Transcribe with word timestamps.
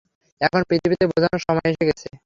এখন 0.41 0.61
পৃথিবীকে 0.69 1.05
বোঝানোর 1.11 1.41
সময় 1.47 1.67
এসে 1.71 1.83
গেছে। 1.89 2.07